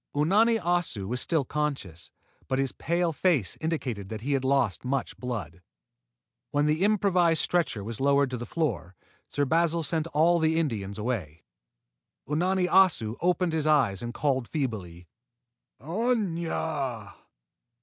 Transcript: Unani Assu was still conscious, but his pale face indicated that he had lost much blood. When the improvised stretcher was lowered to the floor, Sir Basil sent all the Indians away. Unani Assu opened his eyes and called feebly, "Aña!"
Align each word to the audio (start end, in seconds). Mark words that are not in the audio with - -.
Unani 0.15 0.57
Assu 0.59 1.07
was 1.07 1.21
still 1.21 1.45
conscious, 1.45 2.09
but 2.47 2.57
his 2.57 2.71
pale 2.71 3.13
face 3.13 3.55
indicated 3.61 4.09
that 4.09 4.21
he 4.21 4.33
had 4.33 4.43
lost 4.43 4.83
much 4.83 5.15
blood. 5.19 5.61
When 6.49 6.65
the 6.65 6.83
improvised 6.83 7.43
stretcher 7.43 7.83
was 7.83 8.01
lowered 8.01 8.31
to 8.31 8.37
the 8.37 8.47
floor, 8.47 8.95
Sir 9.29 9.45
Basil 9.45 9.83
sent 9.83 10.07
all 10.07 10.39
the 10.39 10.57
Indians 10.57 10.97
away. 10.97 11.43
Unani 12.27 12.67
Assu 12.67 13.15
opened 13.21 13.53
his 13.53 13.67
eyes 13.67 14.01
and 14.01 14.11
called 14.11 14.47
feebly, 14.47 15.07
"Aña!" 15.79 17.13